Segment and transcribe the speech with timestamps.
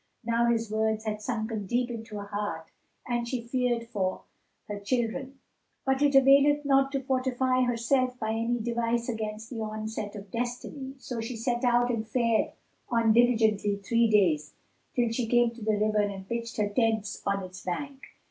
[0.25, 2.71] Now his words had sunken deep into her heart
[3.05, 4.23] and she feared for
[4.67, 5.37] her children;
[5.85, 10.95] but it availeth not to fortify herself by any device against the onset of Destiny.
[10.97, 12.53] So she set out and fared
[12.89, 14.55] on diligently three days,
[14.95, 18.01] till she came to the river and pitched her tents on its bank.